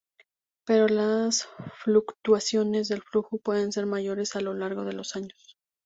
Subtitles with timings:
[0.65, 1.47] Pero las
[1.83, 5.59] fluctuaciones de flujo pueden ser mayores a lo largo de los años.